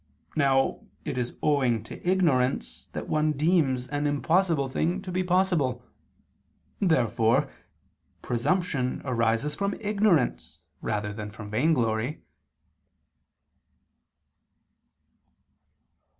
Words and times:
Now 0.35 0.79
it 1.05 1.15
is 1.15 1.37
owing 1.43 1.83
to 1.83 2.09
ignorance 2.09 2.87
that 2.93 3.07
one 3.07 3.33
deems 3.33 3.87
an 3.89 4.07
impossible 4.07 4.67
thing 4.67 4.99
to 5.03 5.11
be 5.11 5.23
possible. 5.23 5.85
Therefore 6.79 7.51
presumption 8.23 9.03
arises 9.05 9.53
from 9.53 9.75
ignorance 9.75 10.61
rather 10.81 11.13
than 11.13 11.29
from 11.29 11.51
vainglory. 11.51 12.23